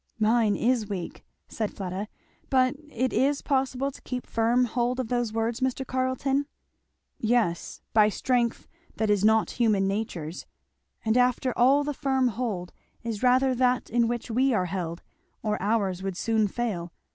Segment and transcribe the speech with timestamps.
[0.17, 2.07] "Mine is weak," said Fleda.
[2.49, 5.85] "But it is possible to keep firm hold of those words, Mr.
[5.85, 6.47] Carleton?"
[7.19, 10.47] "Yes by strength that is not human nature's
[11.05, 15.03] And after all the firm hold is rather that in which we are held,
[15.43, 16.91] or ours would soon fail.